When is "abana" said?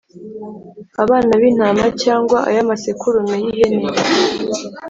1.03-1.31